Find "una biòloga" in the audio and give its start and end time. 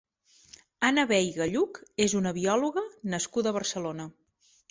2.21-2.85